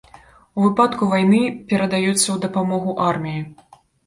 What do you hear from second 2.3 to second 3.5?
ў дапамогу арміі.